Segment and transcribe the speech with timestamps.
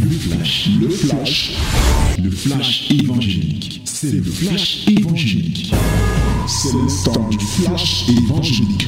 [0.00, 1.56] Le flash, le flash,
[2.22, 3.82] le flash évangélique.
[3.84, 5.74] C'est le flash évangélique.
[6.46, 8.86] C'est le du flash évangélique.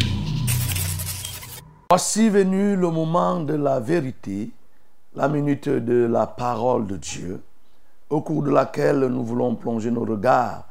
[1.90, 4.50] Voici venu le moment de la vérité,
[5.14, 7.40] la minute de la parole de Dieu,
[8.10, 10.64] au cours de laquelle nous voulons plonger nos regards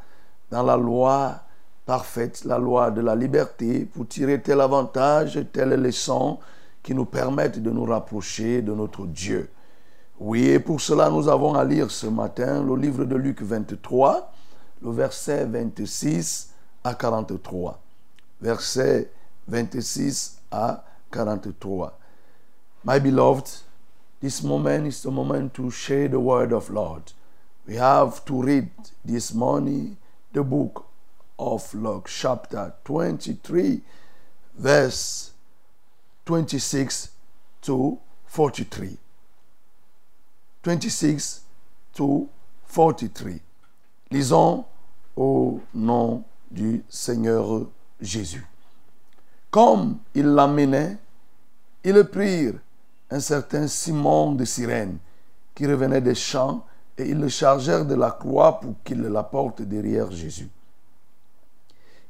[0.52, 1.42] dans la loi
[1.86, 6.38] parfaite, la loi de la liberté, pour tirer tel avantage, telle leçon
[6.84, 9.50] qui nous permettent de nous rapprocher de notre Dieu.
[10.20, 14.34] Oui, et pour cela, nous avons à lire ce matin le livre de Luc 23,
[14.82, 16.54] le verset 26
[16.84, 17.80] à 43.
[18.42, 19.12] Verset
[19.48, 22.00] 26 à 43.
[22.84, 23.48] My beloved,
[24.20, 27.12] this moment is the moment to share the word of Lord.
[27.68, 28.72] We have to read
[29.06, 29.98] this morning
[30.34, 30.84] the book
[31.38, 33.82] of Luke, chapter 23,
[34.58, 35.34] verse
[36.26, 37.12] 26
[37.62, 38.98] to 43.
[40.68, 41.46] 26
[41.94, 42.28] to
[42.68, 43.40] 43.
[44.12, 44.66] Lisons
[45.16, 47.68] au nom du Seigneur
[48.02, 48.46] Jésus.
[49.50, 50.98] Comme il l'amenait,
[51.86, 52.60] ils prirent
[53.10, 54.98] un certain Simon de Cyrène
[55.56, 56.66] qui revenait des champs
[56.98, 60.50] et ils le chargèrent de la croix pour qu'il la porte derrière Jésus.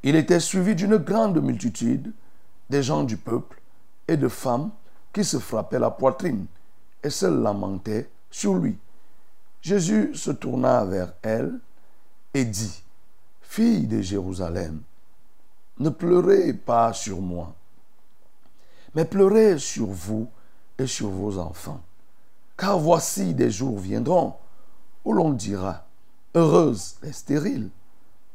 [0.01, 2.11] Il était suivi d'une grande multitude
[2.71, 3.61] des gens du peuple
[4.07, 4.71] et de femmes
[5.13, 6.47] qui se frappaient la poitrine
[7.03, 8.77] et se lamentaient sur lui.
[9.61, 11.59] Jésus se tourna vers elle
[12.33, 12.83] et dit,
[13.41, 14.81] Fille de Jérusalem,
[15.79, 17.53] ne pleurez pas sur moi,
[18.95, 20.27] mais pleurez sur vous
[20.77, 21.81] et sur vos enfants.
[22.57, 24.35] Car voici des jours viendront
[25.05, 25.85] où l'on dira,
[26.35, 27.69] Heureuses les stériles,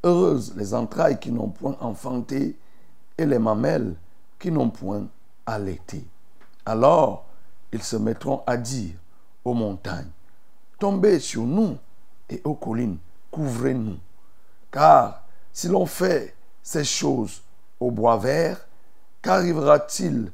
[0.05, 2.57] heureuses les entrailles qui n'ont point enfanté
[3.19, 3.95] et les mamelles
[4.39, 5.07] qui n'ont point
[5.47, 6.05] allaité.
[6.67, 7.27] Alors
[7.73, 8.95] ils se mettront à dire
[9.45, 10.11] aux montagnes,
[10.79, 11.77] tombez sur nous
[12.29, 12.99] et aux collines,
[13.31, 13.99] couvrez-nous.
[14.71, 17.43] Car si l'on fait ces choses
[17.81, 18.67] au bois vert,
[19.21, 20.31] qu'arrivera-t-il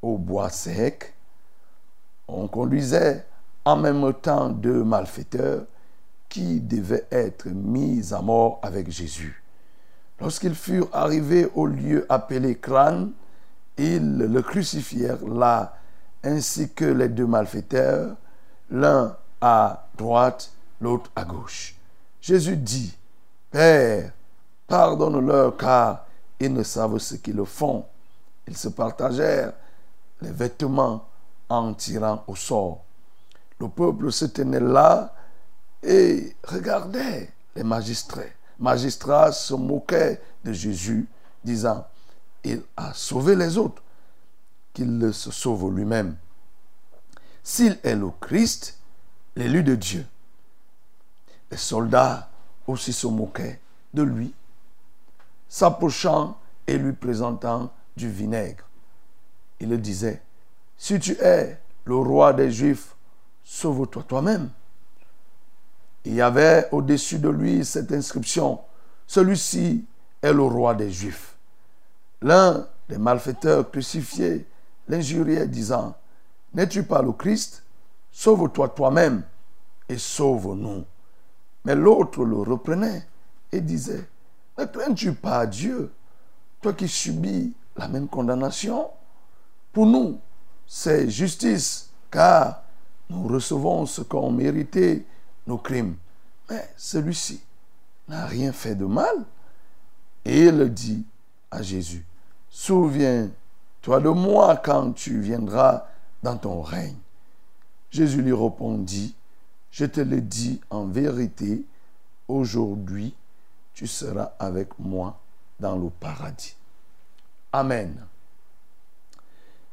[0.00, 1.14] au bois sec?
[2.28, 3.26] On conduisait
[3.64, 5.64] en même temps deux malfaiteurs
[6.28, 9.42] qui devaient être mis à mort avec Jésus.
[10.18, 13.12] Lorsqu'ils furent arrivés au lieu appelé crâne,
[13.76, 15.76] ils le crucifièrent là,
[16.24, 18.16] ainsi que les deux malfaiteurs,
[18.72, 20.50] l'un à droite,
[20.80, 21.76] l'autre à gauche.
[22.20, 22.96] Jésus dit,
[23.50, 24.12] Père,
[24.66, 26.06] pardonne-leur car
[26.40, 27.84] ils ne savent ce qu'ils font.
[28.48, 29.52] Ils se partagèrent
[30.20, 31.06] les vêtements
[31.48, 32.82] en tirant au sort.
[33.60, 35.14] Le peuple se tenait là
[35.82, 38.22] et regardait les magistrats.
[38.58, 41.06] Magistrats se moquaient de Jésus,
[41.44, 41.86] disant,
[42.42, 43.82] il a sauvé les autres,
[44.72, 46.16] qu'il se sauve lui-même.
[47.44, 48.78] S'il est le Christ,
[49.36, 50.06] l'élu de Dieu,
[51.50, 52.30] les soldats
[52.66, 53.60] aussi se moquaient
[53.92, 54.32] de lui,
[55.48, 58.64] s'approchant et lui présentant du vinaigre.
[59.60, 60.22] Il disait,
[60.78, 62.94] si tu es le roi des Juifs,
[63.44, 64.50] sauve-toi toi-même.
[66.04, 68.60] Il y avait au-dessus de lui cette inscription,
[69.06, 69.84] celui-ci
[70.22, 71.36] est le roi des Juifs.
[72.22, 74.46] L'un des malfaiteurs crucifiés
[74.88, 75.96] l'injuriait disant,
[76.54, 77.64] N'es-tu pas le Christ?
[78.10, 79.24] Sauve-toi toi-même
[79.88, 80.84] et sauve-nous.
[81.64, 83.06] Mais l'autre le reprenait
[83.50, 84.08] et disait,
[84.58, 85.92] Ne crains-tu pas Dieu,
[86.60, 88.90] toi qui subis la même condamnation?
[89.72, 90.20] Pour nous,
[90.66, 92.62] c'est justice, car
[93.08, 95.06] nous recevons ce qu'ont mérité
[95.46, 95.96] nos crimes.
[96.50, 97.42] Mais celui-ci
[98.08, 99.24] n'a rien fait de mal.
[100.24, 101.04] Et il dit
[101.50, 102.04] à Jésus,
[102.50, 105.86] Souviens-toi de moi quand tu viendras
[106.22, 106.96] dans ton règne.
[107.90, 109.14] Jésus lui répondit,
[109.70, 111.64] Je te le dis en vérité,
[112.28, 113.14] aujourd'hui
[113.74, 115.18] tu seras avec moi
[115.58, 116.56] dans le paradis.
[117.52, 118.06] Amen.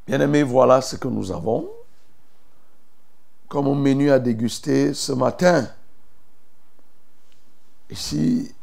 [0.08, 1.70] Bien-aimés, voilà ce que nous avons
[3.50, 5.68] comme menu à déguster ce matin.
[7.90, 8.54] Ici,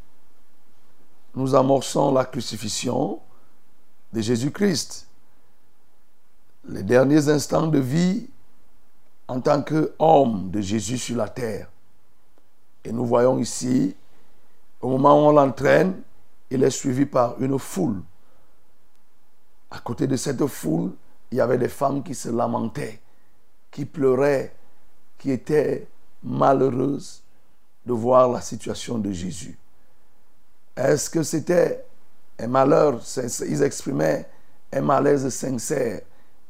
[1.34, 3.20] nous amorçons la crucifixion
[4.12, 5.05] de Jésus-Christ.
[6.68, 8.28] Les derniers instants de vie
[9.28, 11.70] en tant qu'homme de Jésus sur la terre.
[12.84, 13.94] Et nous voyons ici,
[14.80, 16.00] au moment où on l'entraîne,
[16.50, 18.02] il est suivi par une foule.
[19.70, 20.92] À côté de cette foule,
[21.30, 23.00] il y avait des femmes qui se lamentaient,
[23.70, 24.54] qui pleuraient,
[25.18, 25.88] qui étaient
[26.22, 27.22] malheureuses
[27.84, 29.58] de voir la situation de Jésus.
[30.76, 31.84] Est-ce que c'était
[32.38, 33.00] un malheur?
[33.48, 34.28] Ils exprimaient
[34.72, 36.00] un malaise sincère.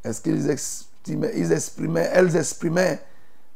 [0.07, 3.03] Est-ce qu'ils exprimaient, ils exprimaient, elles exprimaient,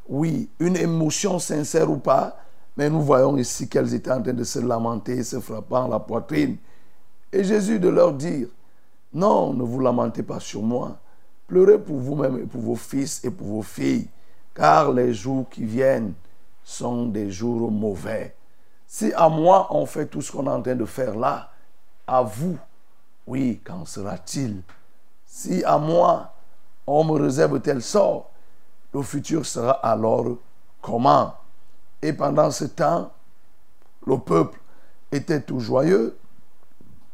[0.08, 2.36] oui, une émotion sincère ou pas,
[2.76, 6.56] mais nous voyons ici qu'elles étaient en train de se lamenter, se frappant la poitrine.
[7.32, 8.48] Et Jésus de leur dire,
[9.12, 10.98] non, ne vous lamentez pas sur moi,
[11.46, 14.08] pleurez pour vous-même et pour vos fils et pour vos filles,
[14.52, 16.14] car les jours qui viennent
[16.64, 18.34] sont des jours mauvais.
[18.88, 21.52] Si à moi on fait tout ce qu'on est en train de faire là,
[22.08, 22.58] à vous,
[23.28, 24.62] oui, qu'en sera-t-il?
[25.24, 26.32] Si à moi
[26.90, 28.30] on me réserve tel sort,
[28.92, 30.26] le futur sera alors
[30.82, 31.34] comment?
[32.02, 33.12] Et pendant ce temps,
[34.06, 34.58] le peuple
[35.12, 36.18] était tout joyeux,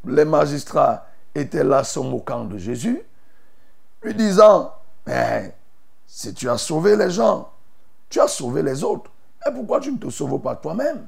[0.04, 3.02] les magistrats étaient là se moquant de Jésus,
[4.02, 4.72] lui disant,
[5.06, 5.54] mais
[6.06, 7.50] si tu as sauvé les gens,
[8.08, 9.10] tu as sauvé les autres.
[9.46, 11.06] Et pourquoi tu ne te sauves pas toi-même?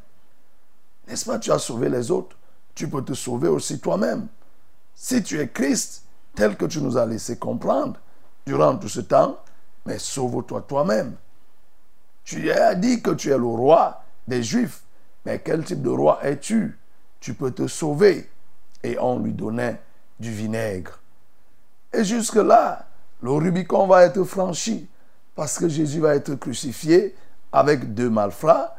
[1.07, 2.37] N'est-ce pas, tu as sauvé les autres,
[2.75, 4.27] tu peux te sauver aussi toi-même.
[4.95, 6.05] Si tu es Christ,
[6.35, 7.99] tel que tu nous as laissé comprendre
[8.49, 9.37] durant tout ce temps,
[9.85, 11.17] mais sauve-toi toi-même.
[12.25, 14.83] Tu as dit que tu es le roi des Juifs,
[15.27, 16.79] mais quel type de roi es-tu?
[17.21, 18.31] Tu peux te sauver.
[18.83, 19.83] Et on lui donnait
[20.19, 20.99] du vinaigre.
[21.93, 22.87] Et jusque-là,
[23.21, 24.89] le Rubicon va être franchi
[25.35, 27.15] parce que Jésus va être crucifié
[27.53, 28.75] avec deux malfrats,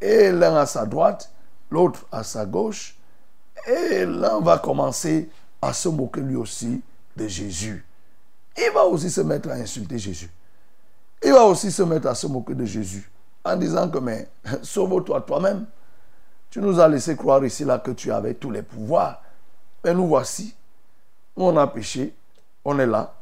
[0.00, 1.32] et l'un à sa droite,
[1.70, 2.96] l'autre à sa gauche,
[3.66, 5.30] et l'un va commencer
[5.62, 6.82] à se moquer lui aussi
[7.16, 7.85] de Jésus.
[8.56, 10.30] Il va aussi se mettre à insulter Jésus.
[11.22, 13.10] Il va aussi se mettre à se moquer de Jésus
[13.44, 14.28] en disant que mais
[14.62, 15.66] sauve-toi toi-même.
[16.50, 19.22] Tu nous as laissé croire ici là que tu avais tous les pouvoirs.
[19.84, 20.54] Mais nous voici.
[21.36, 22.14] on a péché.
[22.64, 23.14] On est là.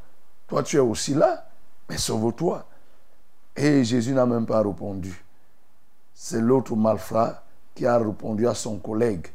[0.47, 1.47] Toi tu es aussi là.
[1.89, 2.67] Mais sauve-toi.
[3.57, 5.25] Et Jésus n'a même pas répondu.
[6.15, 7.43] C'est l'autre malfrat
[7.75, 9.27] qui a répondu à son collègue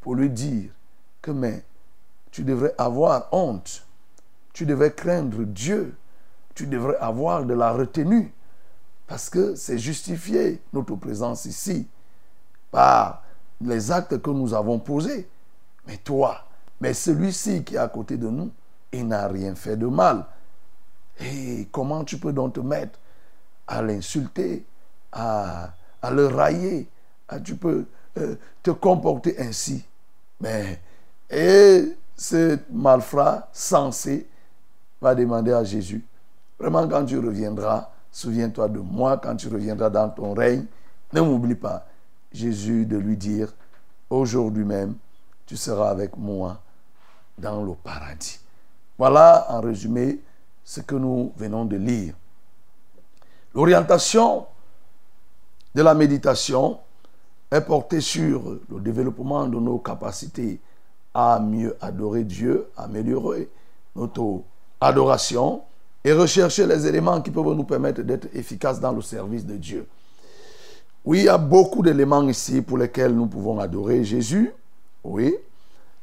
[0.00, 0.70] pour lui dire
[1.20, 1.62] que mais
[2.30, 3.85] tu devrais avoir honte.
[4.56, 5.94] Tu devrais craindre Dieu.
[6.54, 8.32] Tu devrais avoir de la retenue.
[9.06, 11.86] Parce que c'est justifié notre présence ici
[12.70, 13.22] par
[13.60, 15.28] les actes que nous avons posés.
[15.86, 16.46] Mais toi,
[16.80, 18.50] mais celui-ci qui est à côté de nous,
[18.92, 20.24] il n'a rien fait de mal.
[21.20, 22.98] Et comment tu peux donc te mettre
[23.66, 24.64] à l'insulter,
[25.12, 25.74] à,
[26.10, 26.88] le railler,
[27.44, 27.84] tu peux
[28.16, 29.84] euh, te comporter ainsi.
[30.40, 30.80] Mais,
[31.28, 34.26] et ce malfrat sensé
[35.00, 36.04] va demander à Jésus,
[36.58, 40.66] vraiment quand tu reviendras, souviens-toi de moi quand tu reviendras dans ton règne,
[41.12, 41.86] ne m'oublie pas.
[42.32, 43.52] Jésus de lui dire,
[44.10, 44.94] aujourd'hui même,
[45.46, 46.60] tu seras avec moi
[47.38, 48.40] dans le paradis.
[48.98, 50.20] Voilà en résumé
[50.64, 52.14] ce que nous venons de lire.
[53.54, 54.46] L'orientation
[55.74, 56.80] de la méditation
[57.50, 60.60] est portée sur le développement de nos capacités
[61.14, 63.48] à mieux adorer Dieu, améliorer
[63.94, 64.42] notre
[64.80, 65.62] adoration
[66.04, 69.86] et rechercher les éléments qui peuvent nous permettre d'être efficaces dans le service de Dieu.
[71.04, 74.52] Oui, il y a beaucoup d'éléments ici pour lesquels nous pouvons adorer Jésus.
[75.04, 75.36] Oui.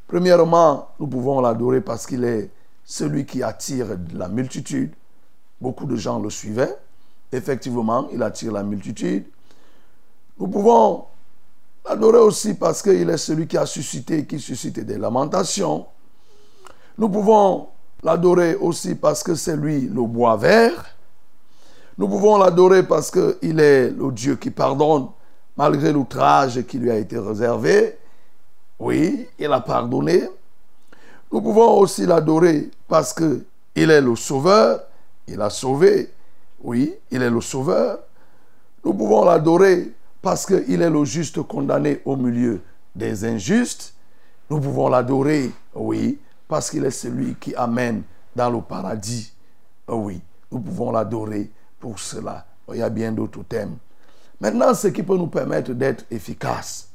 [0.08, 2.50] Premièrement, nous pouvons l'adorer parce qu'il est
[2.86, 4.94] celui qui attire la multitude.
[5.60, 6.76] Beaucoup de gens le suivaient.
[7.32, 9.26] Effectivement, il attire la multitude.
[10.40, 11.06] Nous pouvons
[11.86, 15.86] l'adorer aussi parce qu'il est celui qui a suscité, qui suscite des lamentations.
[16.98, 17.68] Nous pouvons
[18.04, 20.86] l'adorer aussi parce que c'est lui le bois vert.
[21.98, 25.08] Nous pouvons l'adorer parce qu'il est le Dieu qui pardonne
[25.56, 27.98] malgré l'outrage qui lui a été réservé.
[28.80, 30.24] Oui, il a pardonné.
[31.32, 34.82] Nous pouvons aussi l'adorer parce qu'il est le sauveur.
[35.28, 36.12] Il a sauvé.
[36.62, 38.00] Oui, il est le sauveur.
[38.84, 42.62] Nous pouvons l'adorer parce qu'il est le juste condamné au milieu
[42.96, 43.94] des injustes.
[44.50, 46.20] Nous pouvons l'adorer, oui,
[46.54, 48.04] parce qu'il est celui qui amène
[48.36, 49.34] dans le paradis.
[49.88, 52.46] Oui, nous pouvons l'adorer pour cela.
[52.70, 53.76] Il y a bien d'autres thèmes.
[54.40, 56.90] Maintenant, ce qui peut nous permettre d'être efficaces.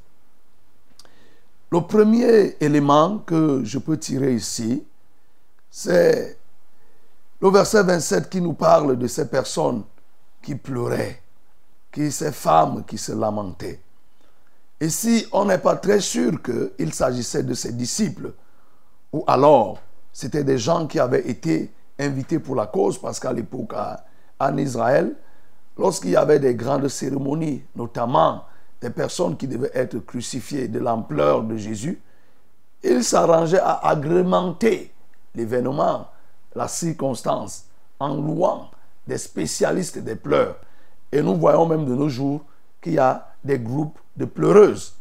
[1.72, 4.84] Le premier élément que je peux tirer ici,
[5.68, 6.38] c'est
[7.40, 9.82] le verset 27 qui nous parle de ces personnes
[10.40, 11.20] qui pleuraient,
[11.90, 13.80] qui ces femmes qui se lamentaient.
[14.78, 18.34] Et si on n'est pas très sûr qu'il s'agissait de ses disciples,
[19.12, 19.78] ou alors
[20.12, 23.72] c'était des gens qui avaient été invités pour la cause, parce qu'à l'époque,
[24.40, 25.14] en Israël,
[25.76, 28.44] lorsqu'il y avait des grandes cérémonies, notamment
[28.80, 32.00] des personnes qui devaient être crucifiées de l'ampleur de Jésus,
[32.82, 34.92] ils s'arrangeaient à agrémenter
[35.34, 36.08] l'événement,
[36.54, 37.66] la circonstance,
[37.98, 38.70] en louant
[39.06, 40.56] des spécialistes des pleurs.
[41.10, 42.42] Et nous voyons même de nos jours
[42.80, 44.94] qu'il y a des groupes de pleureuses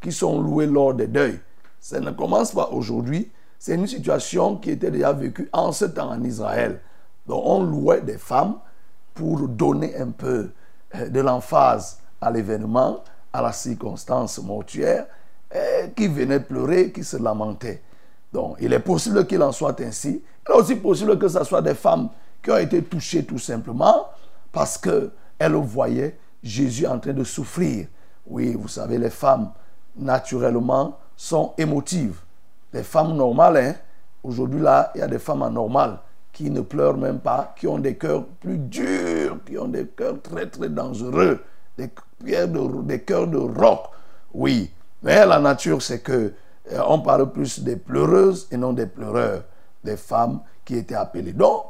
[0.00, 1.38] qui sont loués lors des deuils.
[1.78, 3.30] Ça ne commence pas aujourd'hui.
[3.60, 6.80] C'est une situation qui était déjà vécue en ce temps en Israël.
[7.26, 8.56] Donc on louait des femmes
[9.14, 10.50] pour donner un peu
[10.94, 15.06] euh, de l'emphase à l'événement, à la circonstance mortuaire,
[15.96, 17.82] qui venaient pleurer, qui se lamentaient.
[18.32, 20.22] Donc, il est possible qu'il en soit ainsi.
[20.48, 22.08] Il est aussi possible que ce soit des femmes
[22.42, 24.06] qui ont été touchées tout simplement
[24.52, 27.88] parce qu'elles voyaient Jésus en train de souffrir.
[28.26, 29.50] Oui, vous savez, les femmes,
[29.96, 32.20] naturellement, sont émotives.
[32.72, 33.74] Les femmes normales, hein,
[34.22, 35.98] aujourd'hui là, il y a des femmes anormales
[36.32, 40.20] qui ne pleurent même pas, qui ont des cœurs plus durs, qui ont des cœurs
[40.22, 41.40] très très dangereux,
[41.76, 41.88] des,
[42.22, 43.80] de, des cœurs de roc.
[44.32, 44.70] Oui,
[45.02, 46.32] mais la nature, c'est que
[46.72, 49.42] euh, on parle plus des pleureuses et non des pleureurs,
[49.82, 51.32] des femmes qui étaient appelées.
[51.32, 51.64] Donc,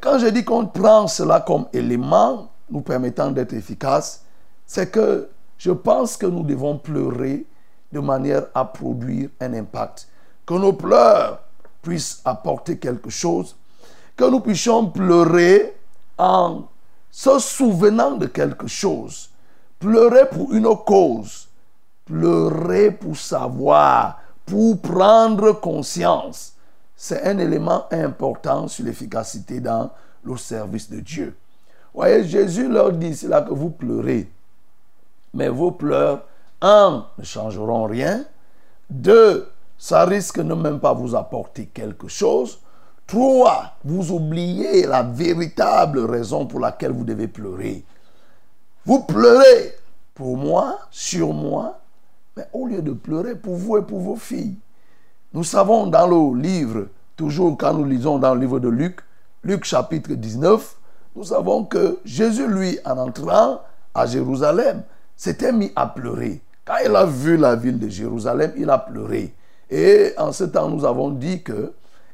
[0.00, 4.24] quand je dis qu'on prend cela comme élément nous permettant d'être efficaces,
[4.66, 7.46] c'est que je pense que nous devons pleurer
[7.94, 10.08] de manière à produire un impact.
[10.44, 11.40] Que nos pleurs
[11.80, 13.56] puissent apporter quelque chose.
[14.16, 15.76] Que nous puissions pleurer
[16.18, 16.64] en
[17.10, 19.30] se souvenant de quelque chose.
[19.78, 21.48] Pleurer pour une cause.
[22.04, 26.54] Pleurer pour savoir, pour prendre conscience.
[26.96, 29.90] C'est un élément important sur l'efficacité dans
[30.24, 31.36] le service de Dieu.
[31.94, 34.28] Voyez, Jésus leur dit, c'est là que vous pleurez.
[35.32, 36.24] Mais vos pleurs,
[36.60, 38.24] un, ne changeront rien.
[38.90, 42.60] Deux, ça risque de ne même pas vous apporter quelque chose.
[43.06, 47.84] Trois, vous oubliez la véritable raison pour laquelle vous devez pleurer.
[48.86, 49.74] Vous pleurez
[50.14, 51.80] pour moi, sur moi,
[52.36, 54.56] mais au lieu de pleurer pour vous et pour vos filles.
[55.32, 59.00] Nous savons dans le livre, toujours quand nous lisons dans le livre de Luc,
[59.42, 60.76] Luc chapitre 19,
[61.16, 63.60] nous savons que Jésus, lui, en entrant
[63.94, 64.82] à Jérusalem,
[65.16, 66.42] s'était mis à pleurer.
[66.64, 69.34] Quand il a vu la ville de Jérusalem, il a pleuré.
[69.70, 71.72] Et en ce temps, nous avons dit que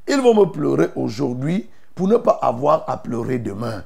[0.08, 3.84] ils vont me pleurer aujourd'hui pour ne pas avoir à pleurer demain.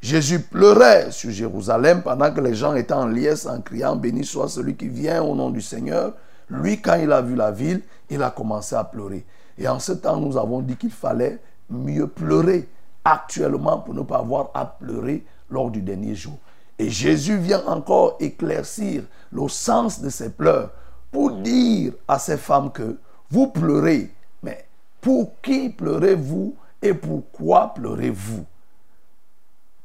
[0.00, 4.48] Jésus pleurait sur Jérusalem pendant que les gens étaient en liesse en criant Béni soit
[4.48, 6.12] celui qui vient au nom du Seigneur.
[6.50, 7.80] Lui, quand il a vu la ville,
[8.10, 9.24] il a commencé à pleurer.
[9.56, 11.38] Et en ce temps, nous avons dit qu'il fallait
[11.70, 12.68] mieux pleurer
[13.04, 16.36] actuellement pour ne pas avoir à pleurer lors du dernier jour.
[16.78, 20.70] Et Jésus vient encore éclaircir le sens de ses pleurs
[21.10, 22.98] pour dire à ces femmes que
[23.30, 24.12] vous pleurez,
[24.42, 24.66] mais
[25.00, 28.44] pour qui pleurez-vous et pourquoi pleurez-vous?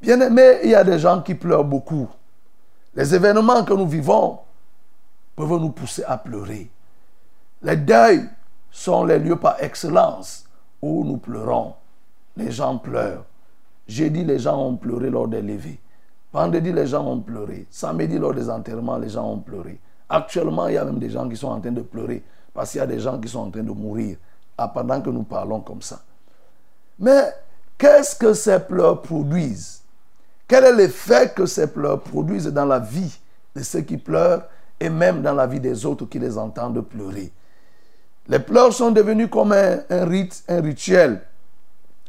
[0.02, 2.08] Bien aimé, il y a des gens qui pleurent beaucoup.
[2.96, 4.40] Les événements que nous vivons
[5.36, 6.70] peuvent nous pousser à pleurer.
[7.62, 8.28] Les deuils
[8.72, 10.46] sont les lieux par excellence
[10.82, 11.74] où nous pleurons.
[12.36, 13.26] Les gens pleurent.
[13.88, 15.80] Jeudi, les gens ont pleuré lors des levées.
[16.32, 17.66] Vendredi, les gens ont pleuré.
[17.72, 19.80] Samedi, lors des enterrements, les gens ont pleuré.
[20.08, 22.80] Actuellement, il y a même des gens qui sont en train de pleurer parce qu'il
[22.80, 24.18] y a des gens qui sont en train de mourir
[24.74, 26.02] pendant que nous parlons comme ça.
[27.00, 27.34] Mais
[27.78, 29.82] qu'est-ce que ces pleurs produisent?
[30.48, 33.20] Quel est l'effet que ces pleurs produisent dans la vie
[33.56, 34.44] de ceux qui pleurent
[34.80, 37.32] et même dans la vie des autres qui les entendent pleurer?
[38.28, 41.22] Les pleurs sont devenus comme un, un rite, un rituel.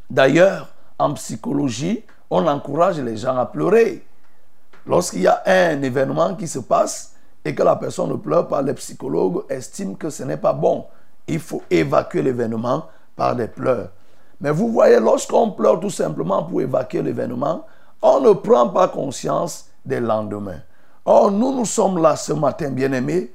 [0.09, 4.03] D'ailleurs, en psychologie, on encourage les gens à pleurer.
[4.85, 8.61] Lorsqu'il y a un événement qui se passe et que la personne ne pleure pas,
[8.61, 10.85] les psychologues estiment que ce n'est pas bon.
[11.27, 12.85] Il faut évacuer l'événement
[13.15, 13.89] par des pleurs.
[14.39, 17.65] Mais vous voyez, lorsqu'on pleure tout simplement pour évacuer l'événement,
[18.01, 20.61] on ne prend pas conscience des lendemains.
[21.05, 23.31] Or, nous, nous sommes là ce matin, bien-aimés,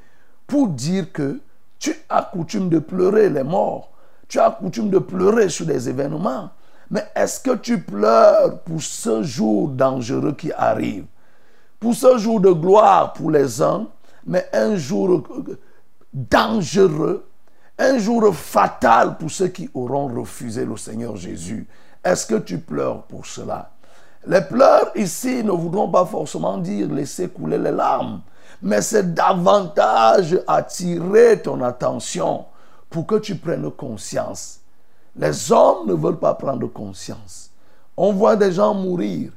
[0.46, 1.40] pour dire que
[1.78, 3.90] tu as coutume de pleurer les morts.
[4.28, 6.50] Tu as coutume de pleurer sur des événements.
[6.90, 11.04] Mais est-ce que tu pleures pour ce jour dangereux qui arrive?
[11.86, 13.86] Pour ce jour de gloire pour les uns,
[14.26, 15.22] mais un jour
[16.12, 17.28] dangereux,
[17.78, 21.68] un jour fatal pour ceux qui auront refusé le Seigneur Jésus.
[22.02, 23.70] Est-ce que tu pleures pour cela?
[24.26, 28.20] Les pleurs ici ne voudront pas forcément dire laisser couler les larmes,
[28.60, 32.46] mais c'est davantage attirer ton attention
[32.90, 34.58] pour que tu prennes conscience.
[35.14, 37.52] Les hommes ne veulent pas prendre conscience.
[37.96, 39.30] On voit des gens mourir.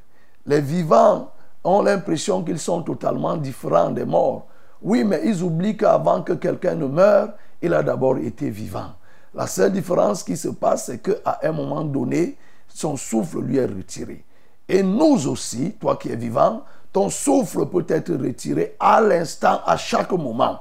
[0.44, 1.30] Les vivants
[1.64, 4.46] ont l'impression qu'ils sont totalement différents des morts.
[4.82, 8.92] Oui, mais ils oublient qu'avant que quelqu'un ne meure, il a d'abord été vivant.
[9.34, 12.36] La seule différence qui se passe, c'est qu'à un moment donné,
[12.68, 14.24] son souffle lui est retiré.
[14.68, 16.62] Et nous aussi, toi qui es vivant,
[16.92, 20.60] ton souffle peut être retiré à l'instant, à chaque moment.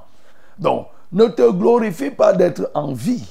[0.58, 3.28] Donc, ne te glorifie pas d'être en vie,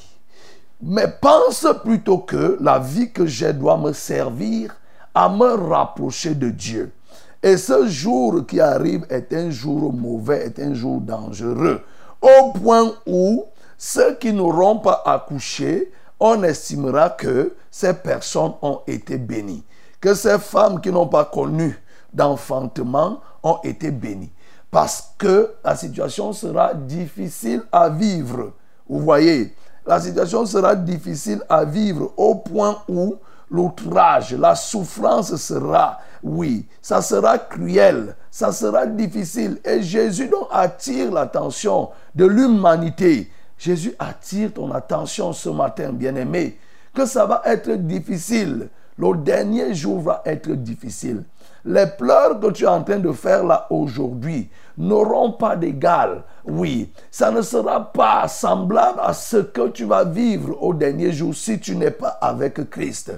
[0.83, 4.77] mais pense plutôt que la vie que j'ai doit me servir
[5.15, 6.93] à me rapprocher de Dieu.
[7.43, 11.83] Et ce jour qui arrive est un jour mauvais, est un jour dangereux.
[12.21, 13.45] Au point où
[13.77, 19.65] ceux qui n'auront pas accouché, on estimera que ces personnes ont été bénies.
[20.01, 21.79] Que ces femmes qui n'ont pas connu
[22.13, 24.33] d'enfantement ont été bénis.
[24.71, 28.53] Parce que la situation sera difficile à vivre.
[28.89, 29.55] Vous voyez,
[29.87, 33.17] la situation sera difficile à vivre au point où
[33.51, 39.59] l'outrage, la souffrance sera, oui, ça sera cruel, ça sera difficile.
[39.65, 43.31] Et Jésus donc attire l'attention de l'humanité.
[43.57, 46.59] Jésus attire ton attention ce matin, bien-aimé,
[46.95, 48.69] que ça va être difficile.
[48.97, 51.25] Le dernier jour va être difficile.
[51.65, 56.23] Les pleurs que tu es en train de faire là aujourd'hui n'auront pas d'égal.
[56.45, 61.35] Oui, ça ne sera pas semblable à ce que tu vas vivre au dernier jour
[61.35, 63.13] si tu n'es pas avec Christ.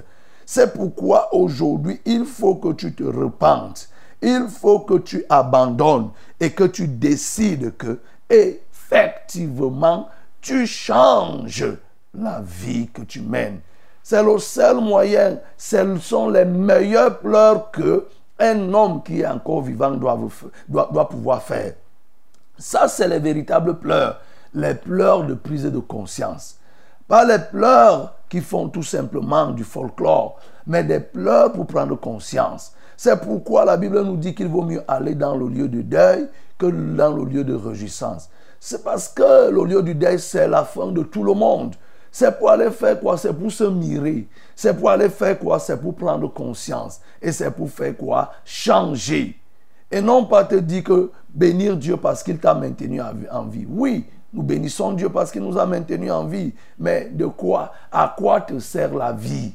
[0.53, 3.87] C'est pourquoi aujourd'hui, il faut que tu te repentes.
[4.21, 6.09] Il faut que tu abandonnes
[6.41, 10.09] et que tu décides que effectivement,
[10.41, 11.77] tu changes
[12.13, 13.61] la vie que tu mènes.
[14.03, 19.61] C'est le seul moyen, ce sont les meilleurs pleurs que un homme qui est encore
[19.61, 20.19] vivant doit,
[20.67, 21.75] doit, pouvoir faire.
[22.57, 24.19] Ça, c'est les véritables pleurs,
[24.53, 26.57] les pleurs de prise de conscience.
[27.07, 32.73] Pas les pleurs qui font tout simplement du folklore, mais des pleurs pour prendre conscience.
[32.95, 36.29] C'est pourquoi la Bible nous dit qu'il vaut mieux aller dans le lieu de deuil
[36.57, 38.29] que dans le lieu de réjouissance.
[38.59, 41.75] C'est parce que le lieu du deuil, c'est la fin de tout le monde.
[42.11, 43.17] C'est pour aller faire quoi?
[43.17, 44.27] C'est pour se mirer.
[44.55, 45.59] C'est pour aller faire quoi?
[45.59, 47.01] C'est pour prendre conscience.
[47.21, 48.31] Et c'est pour faire quoi?
[48.45, 49.39] Changer.
[49.89, 53.65] Et non pas te dire que bénir Dieu parce qu'il t'a maintenu en vie.
[53.67, 56.53] Oui, nous bénissons Dieu parce qu'il nous a maintenu en vie.
[56.79, 59.53] Mais de quoi À quoi te sert la vie?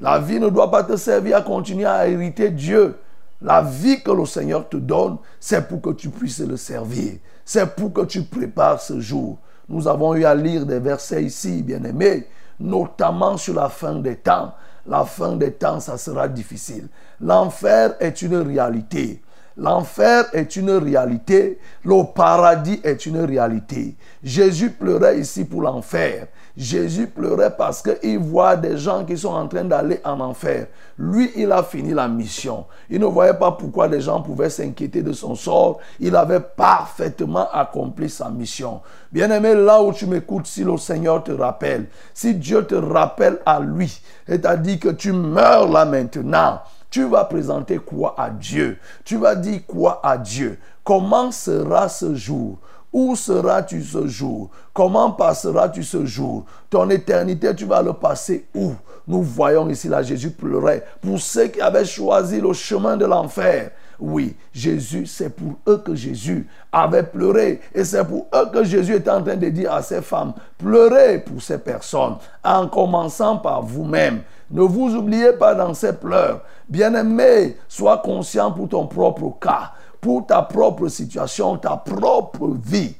[0.00, 2.96] La vie ne doit pas te servir à continuer à hériter Dieu.
[3.42, 7.14] La vie que le Seigneur te donne, c'est pour que tu puisses le servir.
[7.44, 9.38] C'est pour que tu prépares ce jour.
[9.68, 12.26] Nous avons eu à lire des versets ici, bien-aimés,
[12.60, 14.54] notamment sur la fin des temps.
[14.86, 16.88] La fin des temps, ça sera difficile.
[17.20, 19.22] L'enfer est une réalité.
[19.56, 21.58] L'enfer est une réalité.
[21.84, 23.94] Le paradis est une réalité.
[24.22, 26.26] Jésus pleurait ici pour l'enfer.
[26.56, 30.66] Jésus pleurait parce qu'il voit des gens qui sont en train d'aller en enfer.
[30.98, 32.64] Lui, il a fini la mission.
[32.88, 35.78] Il ne voyait pas pourquoi les gens pouvaient s'inquiéter de son sort.
[35.98, 38.80] Il avait parfaitement accompli sa mission.
[39.12, 43.60] Bien-aimé, là où tu m'écoutes, si le Seigneur te rappelle, si Dieu te rappelle à
[43.60, 46.60] lui, c'est-à-dire que tu meurs là maintenant,
[46.94, 48.78] tu vas présenter quoi à Dieu?
[49.04, 50.60] Tu vas dire quoi à Dieu?
[50.84, 52.58] Comment sera ce jour?
[52.92, 54.48] Où seras-tu ce jour?
[54.72, 56.44] Comment passeras-tu ce jour?
[56.70, 58.74] Ton éternité, tu vas le passer où?
[59.08, 63.72] Nous voyons ici là Jésus pleurait pour ceux qui avaient choisi le chemin de l'enfer.
[63.98, 67.60] Oui, Jésus, c'est pour eux que Jésus avait pleuré.
[67.74, 71.18] Et c'est pour eux que Jésus est en train de dire à ces femmes, pleurez
[71.18, 74.22] pour ces personnes, en commençant par vous-même.
[74.50, 76.42] Ne vous oubliez pas dans ces pleurs.
[76.68, 79.72] Bien-aimé, sois conscient pour ton propre cas
[80.04, 82.94] pour ta propre situation, ta propre vie.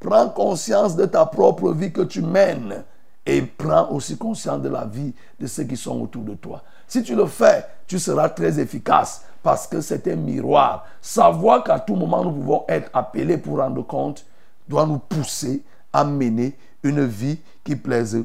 [0.00, 2.82] Prends conscience de ta propre vie que tu mènes
[3.24, 6.64] et prends aussi conscience de la vie de ceux qui sont autour de toi.
[6.88, 10.84] Si tu le fais, tu seras très efficace parce que c'est un miroir.
[11.00, 14.26] Savoir qu'à tout moment nous pouvons être appelés pour rendre compte
[14.68, 18.24] doit nous pousser à mener une vie qui plaise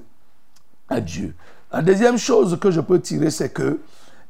[0.90, 1.36] à Dieu.
[1.78, 3.80] La deuxième chose que je peux tirer, c'est que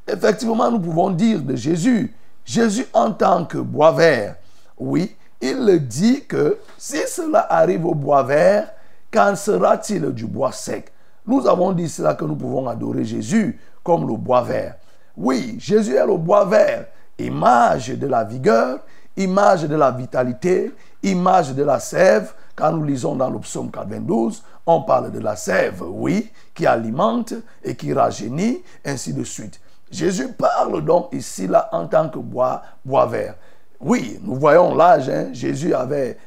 [0.05, 4.35] effectivement nous pouvons dire de Jésus Jésus en tant que bois vert,
[4.77, 8.73] oui, il dit que si cela arrive au bois vert,
[9.13, 10.91] qu'en sera-t-il du bois sec?
[11.25, 14.75] Nous avons dit cela que nous pouvons adorer Jésus comme le bois vert.
[15.15, 18.79] Oui, Jésus est le bois vert, image de la vigueur,
[19.15, 22.33] image de la vitalité, image de la sève.
[22.57, 27.35] Quand nous lisons dans le psaume 92, on parle de la sève, oui, qui alimente
[27.63, 29.61] et qui rajeunit, ainsi de suite.
[29.91, 33.35] Jésus parle donc ici là en tant que bois, vert.
[33.79, 35.07] Oui, nous voyons l'âge.
[35.07, 35.27] Hein.
[35.33, 36.17] Jésus avait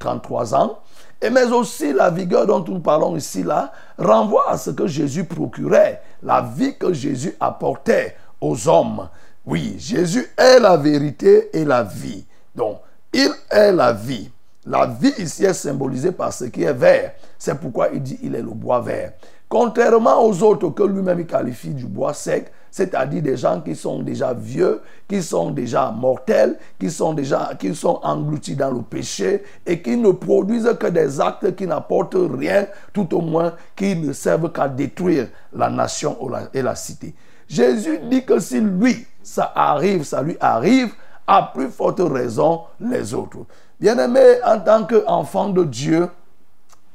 [0.00, 0.78] 33 euh, ans.
[1.20, 5.24] Et mais aussi la vigueur dont nous parlons ici là renvoie à ce que Jésus
[5.24, 9.08] procurait, la vie que Jésus apportait aux hommes.
[9.46, 12.26] Oui, Jésus est la vérité et la vie.
[12.52, 12.80] Donc,
[13.12, 14.28] il est la vie.
[14.64, 17.14] La vie ici est symbolisée par ce qui est vert.
[17.36, 19.12] C'est pourquoi il dit il est le bois vert.
[19.48, 24.32] Contrairement aux autres que lui-même qualifie du bois sec, c'est-à-dire des gens qui sont déjà
[24.32, 29.82] vieux, qui sont déjà mortels, qui sont déjà qui sont engloutis dans le péché et
[29.82, 34.50] qui ne produisent que des actes qui n'apportent rien, tout au moins qui ne servent
[34.52, 36.16] qu'à détruire la nation
[36.54, 37.14] et la cité.
[37.46, 40.94] Jésus dit que si lui, ça arrive, ça lui arrive,
[41.32, 43.46] à plus forte raison les autres.
[43.80, 46.10] Bien-aimé, en tant qu'enfant de Dieu,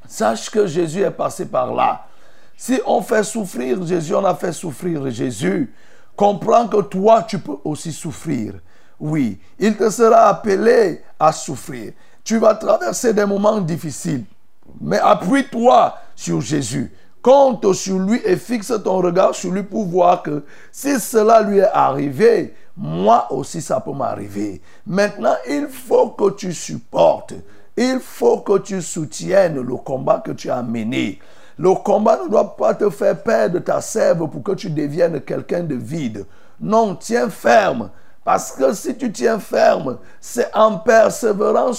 [0.07, 2.05] sache que Jésus est passé par là.
[2.55, 5.73] Si on fait souffrir Jésus, on a fait souffrir Jésus.
[6.15, 8.53] comprends que toi, tu peux aussi souffrir.
[8.99, 11.93] Oui, il te sera appelé à souffrir.
[12.23, 14.25] Tu vas traverser des moments difficiles.
[14.79, 16.93] Mais appuie-toi sur Jésus.
[17.23, 21.57] Compte sur lui et fixe ton regard sur lui pour voir que si cela lui
[21.57, 24.61] est arrivé, moi aussi ça peut m'arriver.
[24.85, 27.33] Maintenant, il faut que tu supportes.
[27.75, 31.19] Il faut que tu soutiennes le combat que tu as mené.
[31.57, 35.63] Le combat ne doit pas te faire perdre ta sève pour que tu deviennes quelqu'un
[35.63, 36.25] de vide.
[36.59, 37.89] Non, tiens ferme.
[38.23, 41.71] Parce que si tu tiens ferme, c'est en persévérant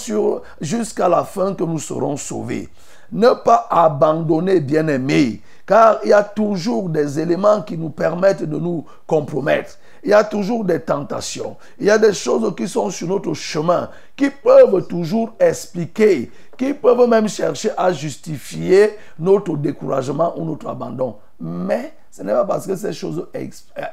[0.59, 2.69] jusqu'à la fin que nous serons sauvés.
[3.11, 8.57] Ne pas abandonner, bien-aimé, car il y a toujours des éléments qui nous permettent de
[8.57, 9.77] nous compromettre.
[10.03, 11.57] Il y a toujours des tentations.
[11.77, 16.73] Il y a des choses qui sont sur notre chemin, qui peuvent toujours expliquer, qui
[16.73, 21.17] peuvent même chercher à justifier notre découragement ou notre abandon.
[21.39, 23.83] Mais ce n'est pas parce que ces choses euh, euh,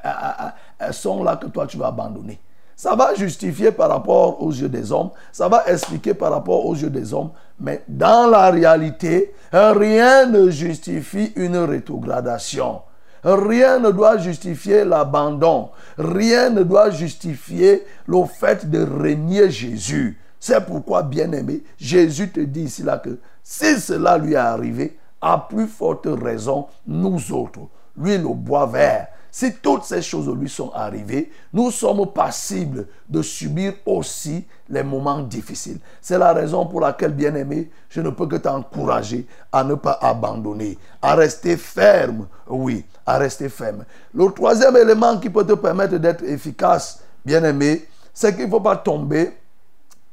[0.80, 2.40] euh, sont là que toi tu vas abandonner.
[2.76, 6.74] Ça va justifier par rapport aux yeux des hommes, ça va expliquer par rapport aux
[6.74, 12.82] yeux des hommes, mais dans la réalité, rien ne justifie une rétrogradation.
[13.24, 15.70] Rien ne doit justifier l'abandon.
[15.98, 20.20] Rien ne doit justifier le fait de régner Jésus.
[20.38, 25.44] C'est pourquoi, bien-aimé, Jésus te dit ici là que si cela lui est arrivé, à
[25.48, 27.60] plus forte raison, nous autres,
[27.96, 33.20] lui le bois vert, si toutes ces choses lui sont arrivées, nous sommes passibles de
[33.20, 35.78] subir aussi les moments difficiles.
[36.00, 40.78] C'est la raison pour laquelle, bien-aimé, je ne peux que t'encourager à ne pas abandonner,
[41.02, 43.84] à rester ferme, oui, à rester ferme.
[44.14, 48.76] Le troisième élément qui peut te permettre d'être efficace, bien-aimé, c'est qu'il ne faut pas
[48.76, 49.36] tomber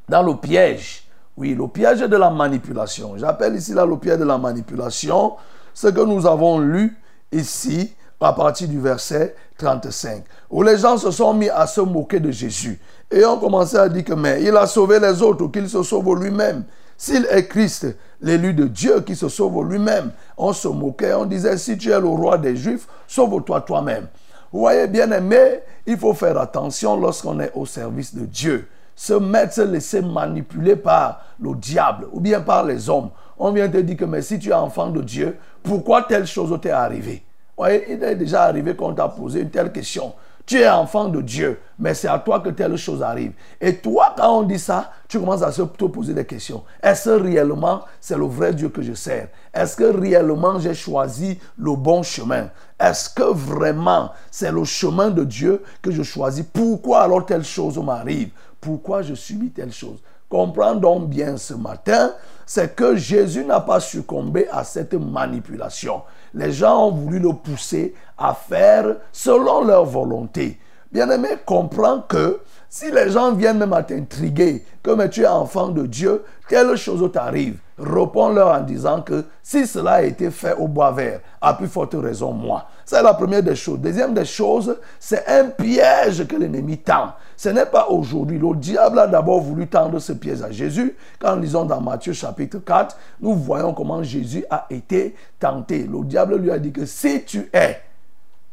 [0.09, 1.07] dans le piège.
[1.37, 3.17] Oui, le piège de la manipulation.
[3.17, 5.37] J'appelle ici le piège de la manipulation.
[5.73, 6.97] Ce que nous avons lu
[7.31, 12.19] ici, à partir du verset 35, où les gens se sont mis à se moquer
[12.19, 12.79] de Jésus
[13.11, 16.21] et ont commencé à dire que mais il a sauvé les autres, qu'il se sauve
[16.21, 16.63] lui-même.
[16.97, 17.87] S'il est Christ,
[18.21, 21.99] l'élu de Dieu qui se sauve lui-même, on se moquait, on disait si tu es
[21.99, 24.07] le roi des Juifs, sauve-toi toi-même.
[24.51, 28.67] Vous voyez bien aimé, il faut faire attention lorsqu'on est au service de Dieu.
[28.95, 33.09] Se mettre, se laisser manipuler par le diable ou bien par les hommes.
[33.39, 36.55] On vient te dire que mais si tu es enfant de Dieu, pourquoi telle chose
[36.61, 37.23] t'est arrivée?
[37.57, 40.13] Voyez, il est déjà arrivé qu'on t'a posé une telle question.
[40.45, 43.31] Tu es enfant de Dieu, mais c'est à toi que telle chose arrive.
[43.61, 46.63] Et toi, quand on dit ça, tu commences à se poser des questions.
[46.81, 49.29] Est-ce réellement c'est le vrai Dieu que je sers?
[49.53, 52.49] Est-ce que réellement j'ai choisi le bon chemin?
[52.77, 56.43] Est-ce que vraiment c'est le chemin de Dieu que je choisis?
[56.51, 58.31] Pourquoi alors telle chose m'arrive?
[58.59, 59.99] Pourquoi je subis telle chose?
[60.27, 62.11] Comprends donc bien ce matin,
[62.45, 66.01] c'est que Jésus n'a pas succombé à cette manipulation
[66.33, 70.59] les gens ont voulu le pousser à faire selon leur volonté.
[70.91, 75.85] Bien-aimé, comprends que si les gens viennent même à t'intriguer, comme tu es enfant de
[75.85, 80.91] Dieu, quelle chose t'arrive Réponds-leur en disant que si cela a été fait au bois
[80.91, 82.67] vert, à plus forte raison moi.
[82.85, 83.79] C'est la première des choses.
[83.79, 87.13] Deuxième des choses, c'est un piège que l'ennemi tend.
[87.35, 88.37] Ce n'est pas aujourd'hui.
[88.37, 90.95] Le diable a d'abord voulu tendre ce piège à Jésus.
[91.19, 95.83] Quand nous lisons dans Matthieu chapitre 4, nous voyons comment Jésus a été tenté.
[95.83, 97.81] Le diable lui a dit que si tu es,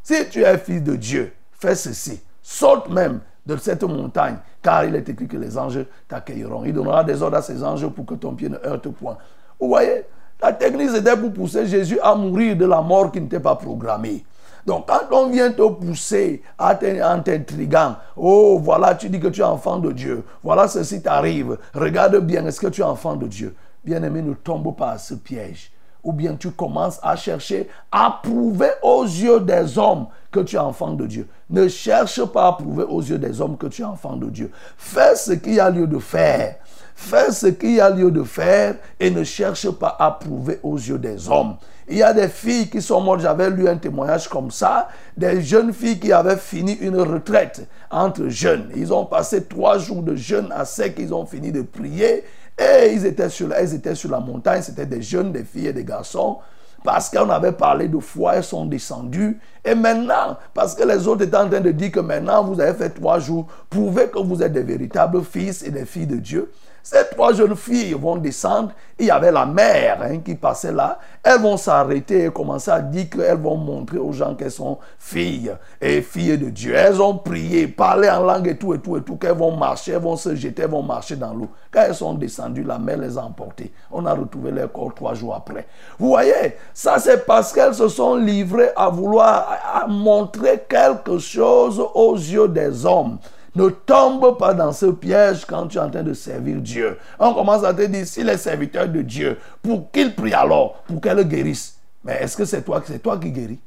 [0.03, 2.21] si tu es fils de Dieu, fais ceci.
[2.43, 6.65] Saute même de cette montagne, car il est écrit que les anges t'accueilleront.
[6.65, 9.17] Il donnera des ordres à ses anges pour que ton pied ne heurte point.
[9.59, 10.05] Vous voyez,
[10.43, 14.25] la technique c'était pour pousser Jésus à mourir de la mort qui n'était pas programmée.
[14.67, 19.45] Donc quand on vient te pousser en t'intriguant, oh voilà, tu dis que tu es
[19.45, 23.55] enfant de Dieu, voilà ceci t'arrive, regarde bien, est-ce que tu es enfant de Dieu?
[23.83, 28.71] Bien-aimé, ne tombe pas à ce piège ou bien tu commences à chercher à prouver
[28.83, 31.27] aux yeux des hommes que tu es enfant de Dieu.
[31.49, 34.51] Ne cherche pas à prouver aux yeux des hommes que tu es enfant de Dieu.
[34.77, 36.57] Fais ce qu'il y a lieu de faire.
[36.95, 40.77] Fais ce qu'il y a lieu de faire et ne cherche pas à prouver aux
[40.77, 41.57] yeux des hommes.
[41.89, 45.41] Il y a des filles qui sont mortes, j'avais lu un témoignage comme ça, des
[45.41, 48.71] jeunes filles qui avaient fini une retraite entre jeunes.
[48.77, 52.23] Ils ont passé trois jours de jeûne à sec, ils ont fini de prier
[52.59, 55.85] et ils étaient sur, étaient sur la montagne, c'était des jeunes, des filles et des
[55.85, 56.37] garçons.
[56.83, 59.39] Parce qu'on avait parlé de foi, elles sont descendues.
[59.65, 62.73] Et maintenant, parce que les autres étaient en train de dire que maintenant vous avez
[62.73, 66.51] fait trois jours, prouvez que vous êtes des véritables fils et des filles de Dieu.
[66.83, 68.73] Ces trois jeunes filles vont descendre.
[68.99, 70.99] Il y avait la mère hein, qui passait là.
[71.23, 75.53] Elles vont s'arrêter et commencer à dire qu'elles vont montrer aux gens qu'elles sont filles
[75.81, 76.75] et filles de Dieu.
[76.75, 79.93] Elles ont prié, parlé en langue et tout et tout et tout, qu'elles vont marcher,
[79.93, 81.51] elles vont se jeter, elles vont marcher dans l'eau.
[81.71, 83.73] Quand elles sont descendues, la mère les a emportées.
[83.91, 85.67] On a retrouvé leur corps trois jours après.
[85.99, 91.83] Vous voyez, ça c'est parce qu'elles se sont livrées à vouloir à, montrer quelque chose
[91.95, 93.19] aux yeux des hommes.
[93.55, 96.99] Ne tombe pas dans ce piège quand tu es en train de servir Dieu.
[97.19, 101.01] On commence à te dire, s'il est serviteur de Dieu, pour qu'il prie alors, pour
[101.01, 101.77] qu'elle guérisse.
[102.05, 103.59] Mais est-ce que c'est toi, toi qui guéris?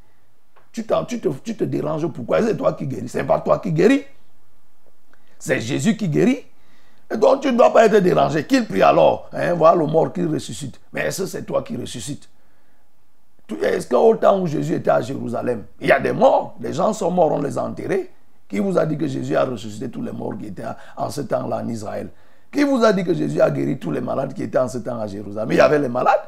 [0.71, 3.09] Tu, tu, te, tu te déranges pourquoi C'est toi qui guéris?
[3.09, 4.03] C'est pas toi qui guéris.
[5.37, 6.45] C'est Jésus qui guérit.
[7.15, 8.45] Donc tu ne dois pas être dérangé.
[8.45, 9.29] Qu'il prie alors.
[9.33, 10.79] Hein, voilà le mort qui ressuscite.
[10.93, 12.29] Mais est-ce que c'est toi qui ressuscites
[13.61, 16.55] Est-ce qu'au temps où Jésus était à Jérusalem, il y a des morts?
[16.61, 18.09] Les gens sont morts, on les a enterrés.
[18.53, 20.61] Qui vous a dit que Jésus a ressuscité tous les morts qui étaient
[20.95, 22.09] en ce temps-là en Israël?
[22.51, 24.77] Qui vous a dit que Jésus a guéri tous les malades qui étaient en ce
[24.77, 25.51] temps à Jérusalem?
[25.51, 26.21] Il y avait les malades.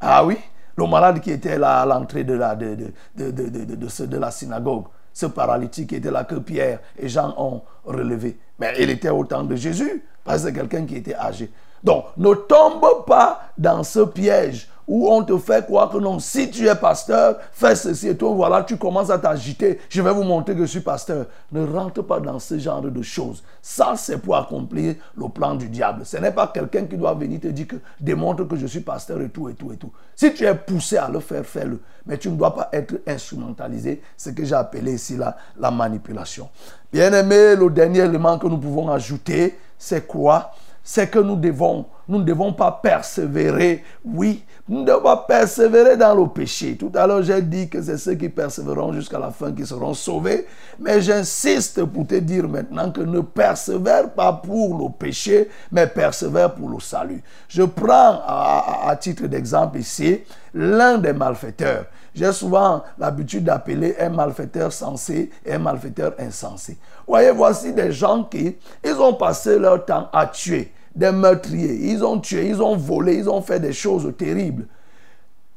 [0.00, 0.38] Ah oui
[0.74, 2.76] Le malade qui était là à l'entrée de la, de,
[3.14, 8.38] de, de, de la synagogue ce paralytique était là que Pierre et Jean ont relevé.
[8.58, 11.50] Mais il était au temps de Jésus, parce que c'est quelqu'un qui était âgé.
[11.82, 16.50] Donc, ne tombe pas dans ce piège où on te fait croire que non, si
[16.50, 19.80] tu es pasteur, fais ceci et toi, voilà, tu commences à t'agiter.
[19.88, 21.26] Je vais vous montrer que je suis pasteur.
[21.50, 23.42] Ne rentre pas dans ce genre de choses.
[23.60, 26.06] Ça, c'est pour accomplir le plan du diable.
[26.06, 29.20] Ce n'est pas quelqu'un qui doit venir te dire que démontre que je suis pasteur
[29.20, 29.90] et tout et tout et tout.
[30.14, 31.80] Si tu es poussé à le faire, fais-le.
[32.06, 36.48] Mais tu ne dois pas être instrumentalisé, ce que j'ai appelé ici la, la manipulation.
[36.92, 40.52] Bien aimé, le dernier élément que nous pouvons ajouter, c'est quoi?
[40.84, 43.82] C'est que nous devons, nous ne devons pas persévérer.
[44.04, 46.76] Oui, nous devons persévérer dans le péché.
[46.76, 49.94] Tout à l'heure, j'ai dit que c'est ceux qui persévéreront jusqu'à la fin qui seront
[49.94, 50.44] sauvés.
[50.80, 56.52] Mais j'insiste pour te dire maintenant que ne persévère pas pour le péché, mais persévère
[56.52, 57.22] pour le salut.
[57.48, 60.20] Je prends à, titre d'exemple ici
[60.52, 61.84] l'un des malfaiteurs.
[62.12, 66.76] J'ai souvent l'habitude d'appeler un malfaiteur sensé et un malfaiteur insensé.
[67.06, 71.92] Voyez, voici des gens qui, ils ont passé leur temps à tuer des meurtriers.
[71.92, 74.66] Ils ont tué, ils ont volé, ils ont fait des choses terribles.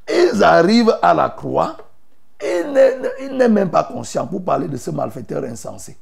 [0.08, 1.78] Ils arrivent à la croix.
[2.41, 5.97] Il n'est même pas conscient, pour parler de ce malfaiteur insensé,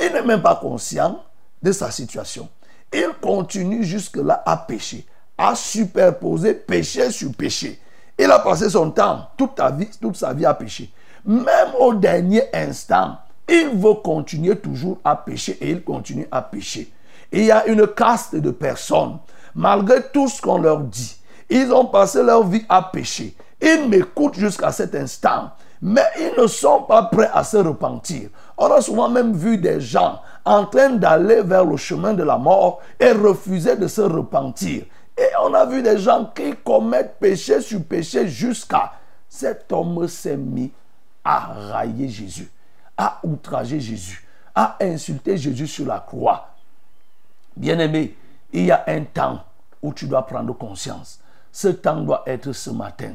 [0.00, 1.22] il n'est même pas conscient
[1.62, 2.48] de sa situation.
[2.92, 5.06] Il continue jusque-là à pécher,
[5.38, 7.80] à superposer péché sur péché.
[8.18, 9.60] Il a passé son temps, toute,
[10.00, 10.90] toute sa vie à pécher.
[11.24, 13.18] Même au dernier instant,
[13.48, 16.92] il veut continuer toujours à pécher et il continue à pécher.
[17.32, 19.18] Il y a une caste de personnes,
[19.54, 21.16] malgré tout ce qu'on leur dit,
[21.48, 23.36] ils ont passé leur vie à pécher.
[23.60, 28.30] Ils m'écoutent jusqu'à cet instant, mais ils ne sont pas prêts à se repentir.
[28.58, 32.38] On a souvent même vu des gens en train d'aller vers le chemin de la
[32.38, 34.84] mort et refuser de se repentir.
[35.18, 38.92] Et on a vu des gens qui commettent péché sur péché jusqu'à
[39.28, 40.72] cet homme s'est mis
[41.24, 42.50] à railler Jésus,
[42.96, 46.55] à outrager Jésus, à insulter Jésus sur la croix.
[47.56, 48.16] Bien-aimé,
[48.52, 49.40] il y a un temps
[49.82, 51.20] où tu dois prendre conscience.
[51.50, 53.14] Ce temps doit être ce matin.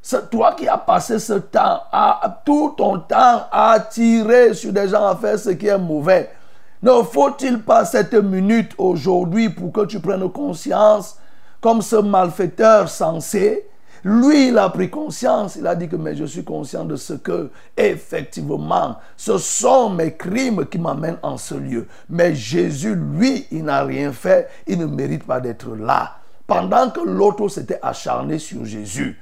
[0.00, 1.82] C'est toi qui as passé ce temps,
[2.44, 6.30] tout ton temps à tirer sur des gens à faire ce qui est mauvais.
[6.82, 11.18] Ne faut-il pas cette minute aujourd'hui pour que tu prennes conscience
[11.60, 13.66] comme ce malfaiteur censé
[14.04, 15.56] lui, il a pris conscience.
[15.56, 20.66] Il a dit que je suis conscient de ce que, effectivement, ce sont mes crimes
[20.66, 21.88] qui m'amènent en ce lieu.
[22.10, 24.50] Mais Jésus, lui, il n'a rien fait.
[24.66, 26.18] Il ne mérite pas d'être là.
[26.46, 29.18] Pendant que l'autre s'était acharné sur Jésus.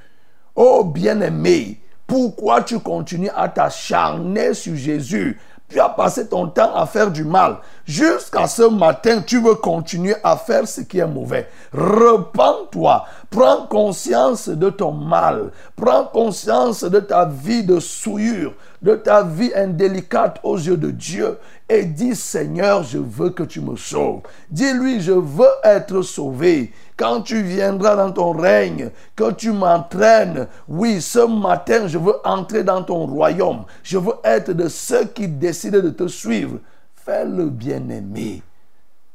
[0.57, 5.38] Oh bien-aimé, pourquoi tu continues à t'acharner sur Jésus?
[5.73, 7.57] Tu as passé ton temps à faire du mal.
[7.85, 11.49] Jusqu'à ce matin, tu veux continuer à faire ce qui est mauvais.
[11.73, 13.05] Repends-toi.
[13.31, 15.51] Prends conscience de ton mal.
[15.75, 21.39] Prends conscience de ta vie de souillure, de ta vie indélicate aux yeux de Dieu.
[21.69, 24.21] Et dis, Seigneur, je veux que tu me sauves.
[24.51, 30.47] Dis-lui, je veux être sauvé quand tu viendras dans ton règne, que tu m'entraînes.
[30.69, 33.65] Oui, ce matin, je veux entrer dans ton royaume.
[33.83, 36.59] Je veux être de ceux qui décident de te suivre.
[36.95, 38.41] Fais-le bien-aimé.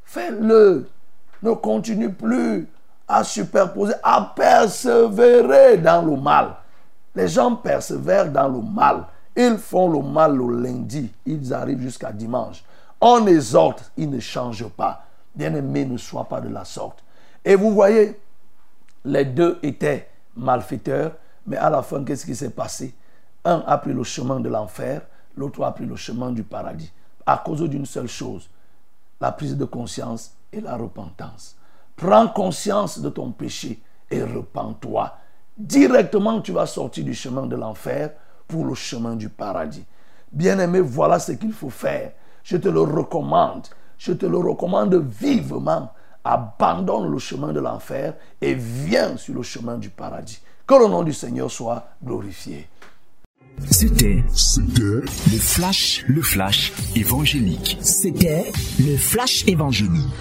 [0.04, 0.90] Fais-le.
[1.42, 2.68] Ne continue plus
[3.08, 6.56] à superposer, à persévérer dans le mal.
[7.16, 9.06] Les gens persévèrent dans le mal.
[9.34, 11.10] Ils font le mal le lundi.
[11.26, 12.66] Ils arrivent jusqu'à dimanche.
[13.00, 15.06] On exhorte, ils ne changent pas.
[15.34, 17.02] Bien-aimé, ne sois pas de la sorte.
[17.44, 18.20] Et vous voyez,
[19.06, 21.14] les deux étaient malfaiteurs,
[21.46, 22.94] mais à la fin, qu'est-ce qui s'est passé?
[23.46, 25.02] Un a pris le chemin de l'enfer,
[25.36, 26.92] l'autre a pris le chemin du paradis,
[27.26, 28.50] à cause d'une seule chose,
[29.22, 31.56] la prise de conscience et la repentance.
[31.96, 33.80] Prends conscience de ton péché
[34.12, 35.18] et repens-toi.
[35.58, 38.12] Directement, tu vas sortir du chemin de l'enfer
[38.48, 39.86] pour le chemin du paradis.
[40.32, 42.12] Bien-aimé, voilà ce qu'il faut faire.
[42.44, 43.68] Je te le recommande.
[43.98, 45.92] Je te le recommande vivement
[46.24, 50.42] abandonne le chemin de l'enfer et viens sur le chemin du paradis.
[50.66, 52.68] Que le nom du Seigneur soit glorifié.
[53.72, 54.24] C'était
[54.76, 55.06] le
[55.40, 57.78] flash, le flash évangélique.
[57.82, 60.14] C'était le flash évangélique.